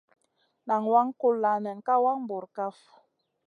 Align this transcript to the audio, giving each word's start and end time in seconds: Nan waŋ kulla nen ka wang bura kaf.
Nan 0.67 0.81
waŋ 0.91 1.07
kulla 1.21 1.53
nen 1.63 1.77
ka 1.87 1.95
wang 2.03 2.21
bura 2.27 2.49
kaf. 2.55 2.77